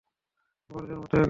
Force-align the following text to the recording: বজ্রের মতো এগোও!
বজ্রের 0.69 0.97
মতো 0.97 1.07
এগোও! 1.07 1.19